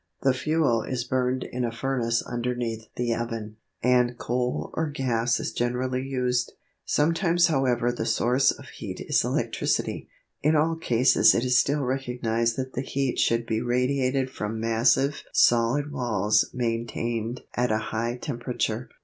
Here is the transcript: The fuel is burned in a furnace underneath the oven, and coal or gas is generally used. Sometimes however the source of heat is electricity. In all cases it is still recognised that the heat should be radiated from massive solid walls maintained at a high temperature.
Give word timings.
The 0.23 0.33
fuel 0.33 0.81
is 0.81 1.03
burned 1.03 1.43
in 1.43 1.63
a 1.63 1.71
furnace 1.71 2.23
underneath 2.23 2.87
the 2.95 3.13
oven, 3.13 3.57
and 3.83 4.17
coal 4.17 4.71
or 4.73 4.89
gas 4.89 5.39
is 5.39 5.51
generally 5.51 6.01
used. 6.01 6.53
Sometimes 6.85 7.45
however 7.45 7.91
the 7.91 8.07
source 8.07 8.49
of 8.49 8.69
heat 8.69 8.99
is 8.99 9.23
electricity. 9.23 10.09
In 10.41 10.55
all 10.55 10.75
cases 10.75 11.35
it 11.35 11.43
is 11.45 11.59
still 11.59 11.83
recognised 11.83 12.55
that 12.55 12.73
the 12.73 12.81
heat 12.81 13.19
should 13.19 13.45
be 13.45 13.61
radiated 13.61 14.31
from 14.31 14.59
massive 14.59 15.21
solid 15.33 15.91
walls 15.91 16.49
maintained 16.51 17.41
at 17.53 17.71
a 17.71 17.77
high 17.93 18.17
temperature. 18.19 18.89